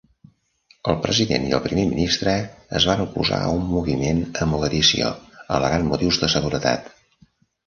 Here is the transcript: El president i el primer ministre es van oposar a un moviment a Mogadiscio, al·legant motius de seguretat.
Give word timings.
El 0.93 0.95
president 1.01 1.43
i 1.49 1.51
el 1.57 1.61
primer 1.65 1.83
ministre 1.89 2.33
es 2.79 2.87
van 2.91 3.03
oposar 3.05 3.43
a 3.43 3.51
un 3.59 3.69
moviment 3.75 4.23
a 4.39 4.49
Mogadiscio, 4.55 5.13
al·legant 5.59 5.87
motius 5.93 6.21
de 6.25 6.33
seguretat. 6.39 6.91